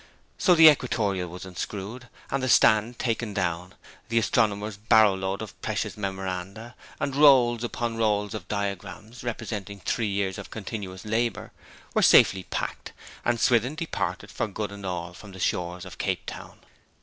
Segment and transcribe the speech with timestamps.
[0.39, 3.75] So the equatorial was unscrewed, and the stand taken down;
[4.09, 10.07] the astronomer's barrow load of precious memoranda, and rolls upon rolls of diagrams, representing three
[10.09, 11.51] years of continuous labour,
[11.93, 12.93] were safely packed;
[13.23, 16.57] and Swithin departed for good and all from the shores of Cape Town.